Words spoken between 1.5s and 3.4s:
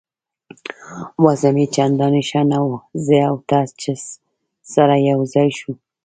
مې چندانې ښه نه وه، زه او